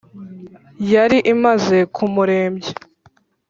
yari 0.93 1.17
imaze 1.33 1.77
kumurembya. 1.95 2.71